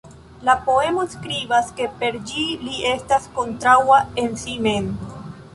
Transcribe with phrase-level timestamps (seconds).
[0.47, 4.93] La poeto skribas ke per ĝi li estas "kontraŭa en si mem".